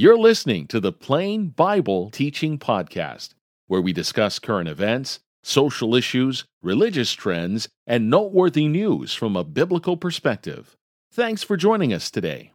[0.00, 3.30] You're listening to the Plain Bible Teaching Podcast,
[3.66, 9.96] where we discuss current events, social issues, religious trends, and noteworthy news from a biblical
[9.96, 10.76] perspective.
[11.10, 12.52] Thanks for joining us today.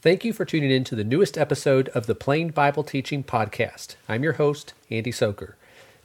[0.00, 3.96] Thank you for tuning in to the newest episode of the Plain Bible Teaching Podcast.
[4.08, 5.56] I'm your host, Andy Sochor.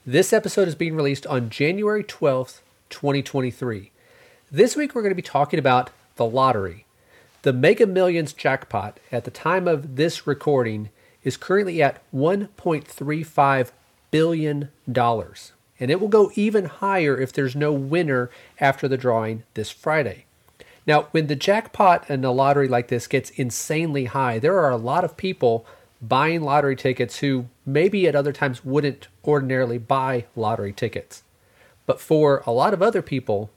[0.06, 2.60] This episode is being released on January 12th,
[2.90, 3.90] 2023.
[4.52, 6.86] This week we're going to be talking about the lottery.
[7.46, 10.90] The Mega Millions jackpot at the time of this recording
[11.24, 13.72] is currently at $1.35
[14.10, 14.70] billion.
[14.88, 20.26] And it will go even higher if there's no winner after the drawing this Friday.
[20.88, 24.76] Now, when the jackpot in a lottery like this gets insanely high, there are a
[24.76, 25.68] lot of people
[26.02, 31.22] buying lottery tickets who maybe at other times wouldn't ordinarily buy lottery tickets.
[31.86, 33.52] But for a lot of other people,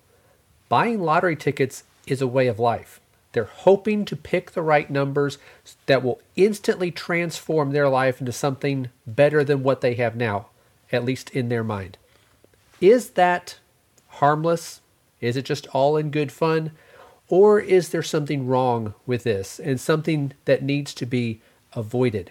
[0.68, 3.00] buying lottery tickets is a way of life.
[3.32, 5.38] They're hoping to pick the right numbers
[5.86, 10.46] that will instantly transform their life into something better than what they have now,
[10.90, 11.98] at least in their mind.
[12.80, 13.58] Is that
[14.08, 14.80] harmless?
[15.20, 16.72] Is it just all in good fun?
[17.28, 21.40] Or is there something wrong with this and something that needs to be
[21.74, 22.30] avoided?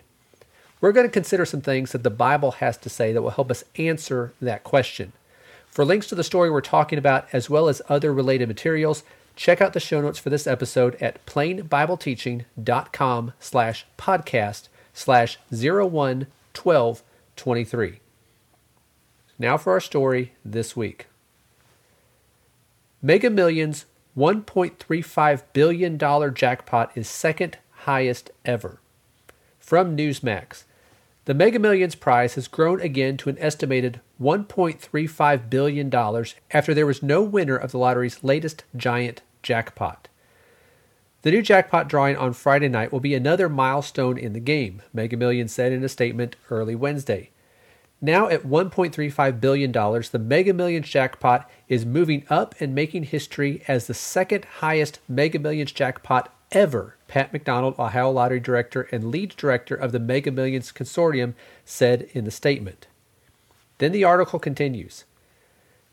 [0.82, 3.52] We're going to consider some things that the Bible has to say that will help
[3.52, 5.14] us answer that question.
[5.68, 9.04] For links to the story we're talking about, as well as other related materials,
[9.38, 18.00] Check out the show notes for this episode at plainbibleteaching.com slash podcast slash 011223.
[19.38, 21.06] Now for our story this week.
[23.00, 23.86] Mega Millions
[24.18, 26.00] $1.35 billion
[26.34, 28.80] jackpot is second highest ever.
[29.60, 30.64] From Newsmax,
[31.26, 35.94] the Mega Millions prize has grown again to an estimated $1.35 billion
[36.50, 40.08] after there was no winner of the lottery's latest giant jackpot.
[41.24, 45.18] The new jackpot drawing on Friday night will be another milestone in the game, Mega
[45.18, 47.32] Millions said in a statement early Wednesday.
[48.00, 53.88] Now at $1.35 billion, the Mega Millions jackpot is moving up and making history as
[53.88, 59.74] the second highest Mega Millions jackpot ever, Pat McDonald, Ohio Lottery Director and lead director
[59.74, 61.34] of the Mega Millions Consortium,
[61.66, 62.88] said in the statement.
[63.80, 65.06] Then the article continues.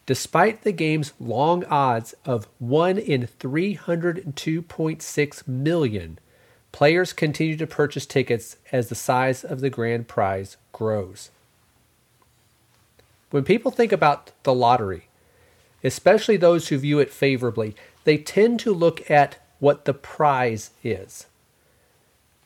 [0.07, 6.19] Despite the game's long odds of 1 in 302.6 million,
[6.73, 11.31] players continue to purchase tickets as the size of the grand prize grows.
[13.31, 15.09] When people think about the lottery,
[15.83, 21.25] especially those who view it favorably, they tend to look at what the prize is,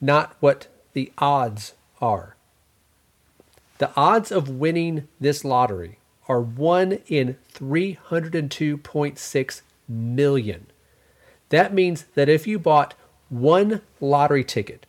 [0.00, 2.36] not what the odds are.
[3.78, 5.97] The odds of winning this lottery
[6.28, 10.66] are 1 in 302.6 million.
[11.48, 12.94] That means that if you bought
[13.28, 14.86] one lottery ticket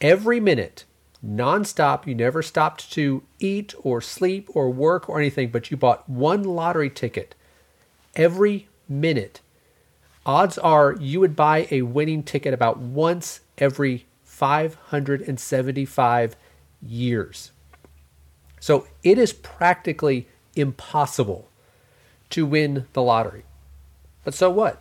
[0.00, 0.84] every minute,
[1.24, 6.08] nonstop, you never stopped to eat or sleep or work or anything, but you bought
[6.08, 7.34] one lottery ticket
[8.16, 9.40] every minute,
[10.26, 16.36] odds are you would buy a winning ticket about once every 575
[16.82, 17.52] years.
[18.58, 21.48] So it is practically impossible
[22.30, 23.44] to win the lottery.
[24.24, 24.80] But so what?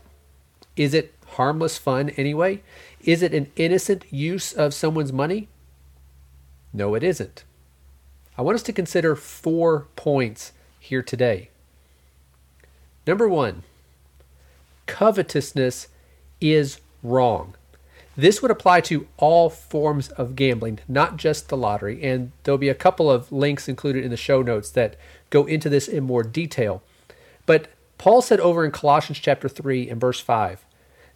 [0.75, 2.61] Is it harmless fun anyway?
[3.03, 5.47] Is it an innocent use of someone's money?
[6.73, 7.43] No, it isn't.
[8.37, 11.49] I want us to consider four points here today.
[13.05, 13.63] Number one,
[14.85, 15.87] covetousness
[16.39, 17.55] is wrong.
[18.19, 22.03] This would apply to all forms of gambling, not just the lottery.
[22.03, 24.97] And there'll be a couple of links included in the show notes that
[25.29, 26.83] go into this in more detail.
[27.45, 30.65] But Paul said over in Colossians chapter 3 and verse 5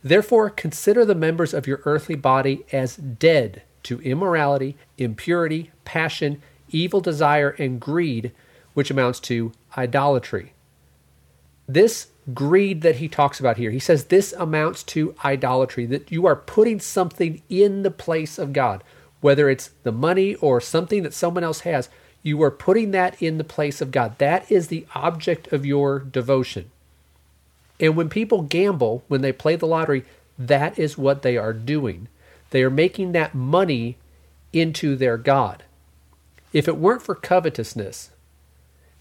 [0.01, 7.01] Therefore, consider the members of your earthly body as dead to immorality, impurity, passion, evil
[7.01, 8.31] desire, and greed,
[8.73, 10.53] which amounts to idolatry.
[11.67, 13.71] This greed that he talks about here.
[13.71, 18.53] He says this amounts to idolatry, that you are putting something in the place of
[18.53, 18.83] God,
[19.21, 21.89] whether it's the money or something that someone else has.
[22.21, 24.17] You are putting that in the place of God.
[24.19, 26.71] That is the object of your devotion.
[27.79, 30.05] And when people gamble, when they play the lottery,
[30.39, 32.07] that is what they are doing.
[32.51, 33.97] They are making that money
[34.53, 35.63] into their God.
[36.53, 38.11] If it weren't for covetousness,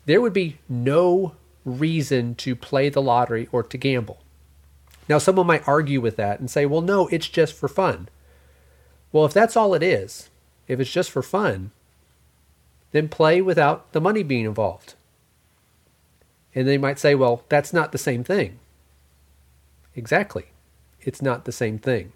[0.07, 4.21] there would be no reason to play the lottery or to gamble.
[5.09, 8.09] Now, someone might argue with that and say, well, no, it's just for fun.
[9.11, 10.31] Well, if that's all it is,
[10.69, 11.71] if it's just for fun,
[12.93, 14.95] then play without the money being involved.
[16.55, 18.59] And they might say, well, that's not the same thing.
[19.95, 20.47] Exactly.
[21.01, 22.13] It's not the same thing.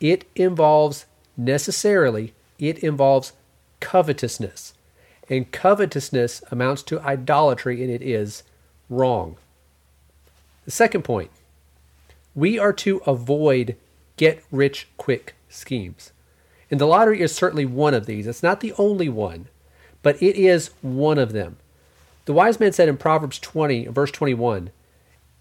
[0.00, 1.06] It involves
[1.36, 3.32] necessarily it involves
[3.80, 4.74] covetousness.
[5.28, 8.42] And covetousness amounts to idolatry, and it is
[8.90, 9.36] wrong.
[10.64, 11.30] The second point
[12.34, 13.76] we are to avoid
[14.16, 16.12] get rich quick schemes.
[16.70, 18.26] And the lottery is certainly one of these.
[18.26, 19.48] It's not the only one,
[20.02, 21.58] but it is one of them.
[22.24, 24.70] The wise man said in Proverbs 20, verse 21,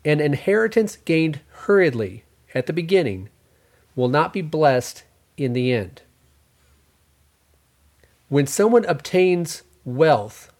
[0.05, 3.29] An inheritance gained hurriedly at the beginning
[3.95, 5.03] will not be blessed
[5.37, 6.01] in the end.
[8.29, 10.51] When someone obtains wealth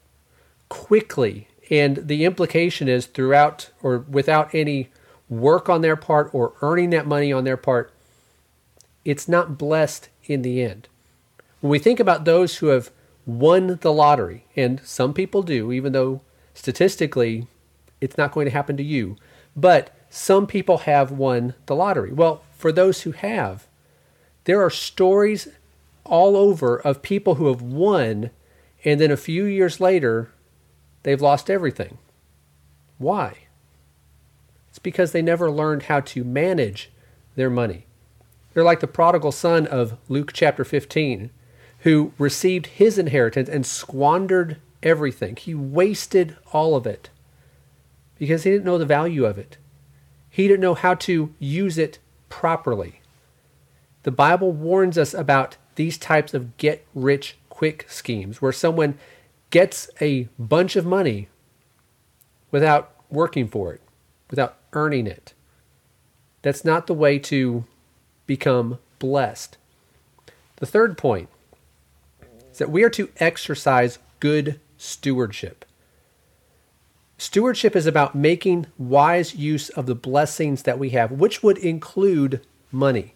[0.70, 4.90] quickly, and the implication is throughout or without any
[5.30, 7.92] work on their part or earning that money on their part,
[9.06, 10.88] it's not blessed in the end.
[11.62, 12.92] When we think about those who have
[13.26, 16.22] won the lottery, and some people do, even though
[16.54, 17.48] statistically
[18.02, 19.16] it's not going to happen to you,
[19.56, 22.12] but some people have won the lottery.
[22.12, 23.68] Well, for those who have,
[24.44, 25.48] there are stories
[26.04, 28.30] all over of people who have won
[28.84, 30.32] and then a few years later
[31.04, 31.98] they've lost everything.
[32.98, 33.38] Why?
[34.70, 36.92] It's because they never learned how to manage
[37.36, 37.86] their money.
[38.54, 41.32] They're like the prodigal son of Luke chapter 15,
[41.80, 45.36] who received his inheritance and squandered everything.
[45.36, 47.10] He wasted all of it
[48.18, 49.58] because he didn't know the value of it.
[50.30, 52.00] He didn't know how to use it
[52.30, 53.02] properly.
[54.04, 58.98] The Bible warns us about these types of get rich quick schemes where someone
[59.52, 61.30] gets a bunch of money
[62.50, 63.82] without working for it,
[64.32, 65.34] without earning it.
[66.42, 67.66] That's not the way to
[68.26, 69.58] become blessed.
[70.56, 71.30] The third point
[72.52, 75.64] is that we are to exercise good stewardship.
[77.20, 82.42] Stewardship is about making wise use of the blessings that we have, which would include
[82.72, 83.14] money.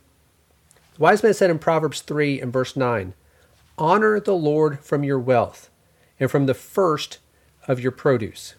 [0.94, 3.16] The wise man said in Proverbs 3 and verse 9,
[3.77, 5.69] Honor the Lord from your wealth
[6.19, 7.19] and from the first
[7.68, 8.56] of your produce.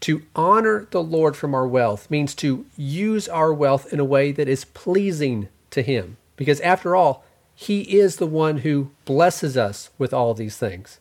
[0.00, 4.30] To honor the Lord from our wealth means to use our wealth in a way
[4.32, 6.18] that is pleasing to Him.
[6.36, 7.24] Because after all,
[7.54, 11.00] He is the one who blesses us with all these things.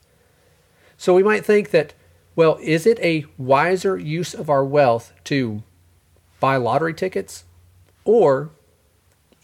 [0.98, 1.94] So we might think that,
[2.36, 5.62] well, is it a wiser use of our wealth to
[6.40, 7.44] buy lottery tickets?
[8.06, 8.52] Or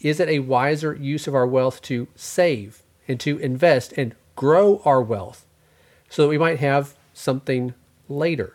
[0.00, 4.80] is it a wiser use of our wealth to save and to invest and grow
[4.84, 5.44] our wealth
[6.08, 7.74] so that we might have something
[8.08, 8.54] later?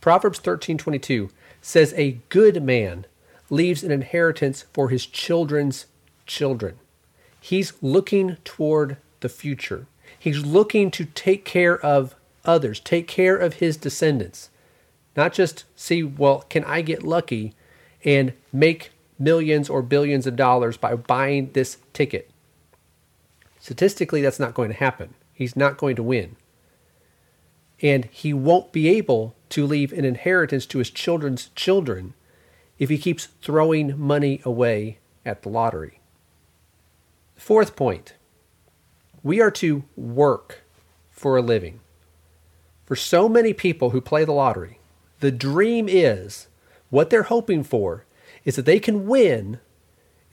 [0.00, 1.30] Proverbs 13:22
[1.60, 3.04] says a good man
[3.50, 5.86] leaves an inheritance for his children's
[6.26, 6.78] children.
[7.40, 9.86] He's looking toward the future.
[10.18, 12.14] He's looking to take care of
[12.44, 14.50] others, take care of his descendants.
[15.16, 17.54] Not just see, well, can I get lucky
[18.04, 22.29] and make millions or billions of dollars by buying this ticket?
[23.60, 25.14] Statistically, that's not going to happen.
[25.32, 26.36] He's not going to win.
[27.82, 32.14] And he won't be able to leave an inheritance to his children's children
[32.78, 36.00] if he keeps throwing money away at the lottery.
[37.36, 38.14] Fourth point
[39.22, 40.62] we are to work
[41.10, 41.80] for a living.
[42.86, 44.78] For so many people who play the lottery,
[45.20, 46.48] the dream is
[46.88, 48.06] what they're hoping for
[48.44, 49.60] is that they can win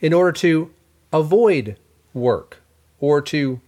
[0.00, 0.70] in order to
[1.12, 1.76] avoid
[2.14, 2.62] work
[3.00, 3.60] or to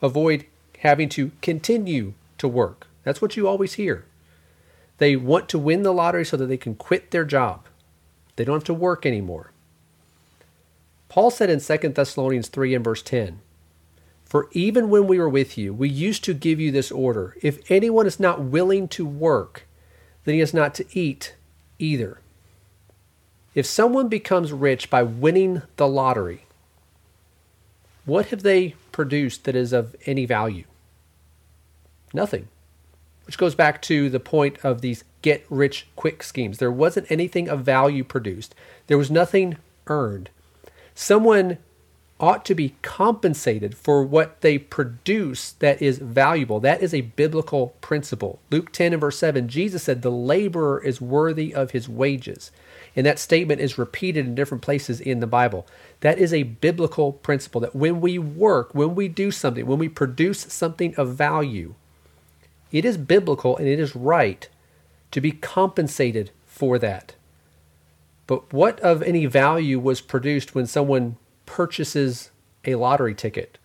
[0.00, 0.46] avoid
[0.78, 2.86] having to continue to work.
[3.04, 4.04] That's what you always hear.
[4.98, 7.66] They want to win the lottery so that they can quit their job.
[8.36, 9.52] They don't have to work anymore.
[11.08, 13.40] Paul said in 2 Thessalonians 3 and verse 10
[14.24, 17.70] For even when we were with you, we used to give you this order if
[17.70, 19.66] anyone is not willing to work,
[20.24, 21.34] then he is not to eat
[21.78, 22.20] either.
[23.54, 26.46] If someone becomes rich by winning the lottery,
[28.04, 30.64] what have they produced that is of any value?
[32.12, 32.48] Nothing
[33.24, 36.58] which goes back to the point of these get rich quick schemes.
[36.58, 38.54] There wasn't anything of value produced,
[38.86, 39.56] there was nothing
[39.86, 40.30] earned.
[40.94, 41.58] Someone
[42.22, 46.60] ought to be compensated for what they produce that is valuable.
[46.60, 48.38] That is a biblical principle.
[48.48, 52.52] Luke 10 and verse 7, Jesus said, The laborer is worthy of his wages.
[52.94, 55.66] And that statement is repeated in different places in the Bible.
[56.00, 59.88] That is a biblical principle that when we work, when we do something, when we
[59.88, 61.74] produce something of value,
[62.70, 64.48] it is biblical and it is right
[65.10, 67.14] to be compensated for that.
[68.28, 71.16] But what of any value was produced when someone
[71.52, 72.30] purchases
[72.64, 73.58] a lottery ticket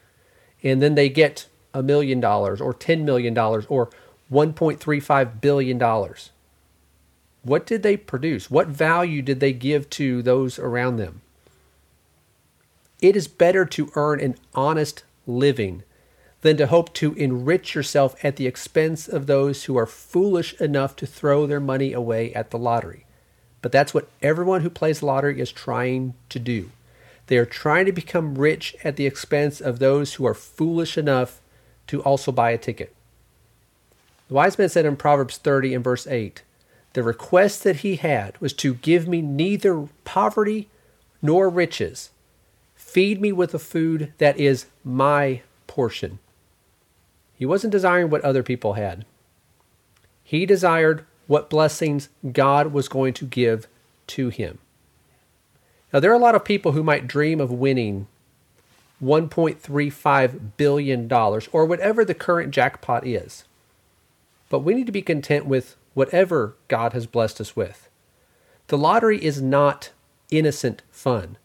[0.62, 3.90] and then they get a million dollars or $10 million or
[4.30, 6.14] $1.35 billion?
[7.44, 8.52] What did they produce?
[8.52, 11.22] What value did they give to those around them?
[13.02, 15.84] It is better to earn an honest living
[16.42, 20.98] than to hope to enrich yourself at the expense of those who are foolish enough
[20.98, 23.06] to throw their money away at the lottery.
[23.62, 26.72] But that's what everyone who plays lottery is trying to do.
[27.28, 31.42] They are trying to become rich at the expense of those who are foolish enough
[31.88, 32.94] to also buy a ticket.
[34.28, 36.42] The wise man said in Proverbs 30 and verse 8,
[36.94, 40.70] The request that he had was to give me neither poverty
[41.22, 42.12] nor riches.
[42.76, 46.20] Feed me with the food that is my portion.
[47.36, 49.06] He wasn't desiring what other people had.
[50.24, 53.68] He desired what blessings God was going to give
[54.08, 54.60] to him.
[55.94, 58.08] Now, there are a lot of people who might dream of winning
[59.02, 63.46] $1.35 billion or whatever the current jackpot is.
[64.50, 67.90] But we need to be content with whatever God has blessed us with.
[68.68, 69.92] The lottery is not
[70.30, 71.38] innocent fun.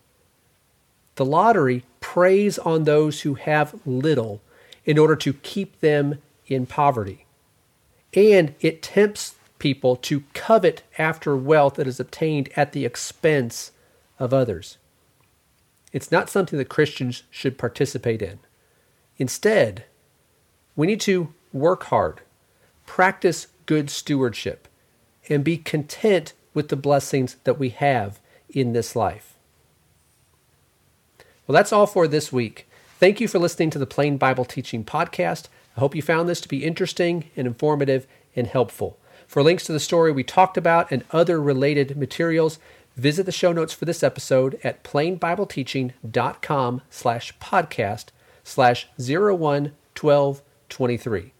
[1.16, 4.40] The lottery preys on those who have little
[4.84, 7.26] in order to keep them in poverty.
[8.14, 13.70] And it tempts people to covet after wealth that is obtained at the expense
[14.22, 14.78] of others.
[15.92, 18.38] It's not something that Christians should participate in.
[19.18, 19.84] Instead,
[20.76, 22.20] we need to work hard,
[22.86, 24.68] practice good stewardship,
[25.28, 29.34] and be content with the blessings that we have in this life.
[31.46, 32.68] Well, that's all for this week.
[33.00, 35.48] Thank you for listening to the Plain Bible Teaching Podcast.
[35.76, 38.98] I hope you found this to be interesting and informative and helpful.
[39.26, 42.60] For links to the story we talked about and other related materials,
[42.96, 48.06] visit the show notes for this episode at plainbibleteaching.com slash podcast
[48.44, 51.32] slash 011223.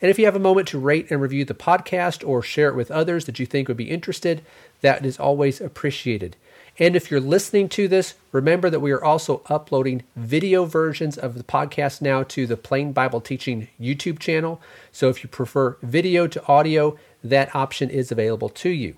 [0.00, 2.74] And if you have a moment to rate and review the podcast or share it
[2.74, 4.44] with others that you think would be interested,
[4.82, 6.36] that is always appreciated.
[6.78, 11.34] And if you're listening to this, remember that we are also uploading video versions of
[11.34, 14.60] the podcast now to the Plain Bible Teaching YouTube channel.
[14.90, 18.96] So if you prefer video to audio, that option is available to you.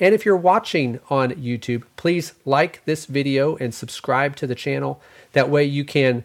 [0.00, 5.00] And if you're watching on YouTube, please like this video and subscribe to the channel.
[5.32, 6.24] That way you can,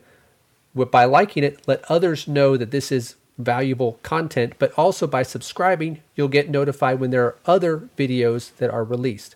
[0.76, 6.02] by liking it, let others know that this is valuable content, but also by subscribing,
[6.16, 9.36] you'll get notified when there are other videos that are released.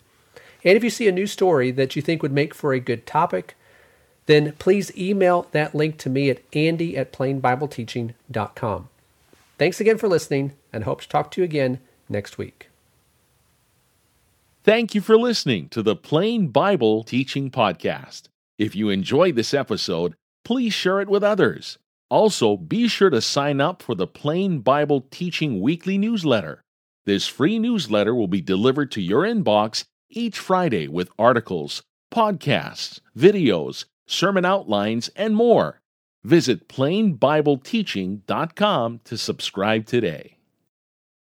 [0.63, 3.07] And if you see a new story that you think would make for a good
[3.07, 3.55] topic,
[4.27, 8.89] then please email that link to me at andy at plainbibleteaching.com.
[9.57, 11.79] Thanks again for listening and hope to talk to you again
[12.09, 12.69] next week.
[14.67, 18.23] Thank you for listening to the Plain Bible Teaching Podcast.
[18.57, 21.77] If you enjoyed this episode, please share it with others.
[22.09, 26.65] Also, be sure to sign up for the Plain Bible Teaching Weekly newsletter.
[27.05, 31.81] This free newsletter will be delivered to your inbox each Friday with articles,
[32.13, 35.79] podcasts, videos, sermon outlines, and more.
[36.25, 40.36] Visit plainbibleteaching.com to subscribe today.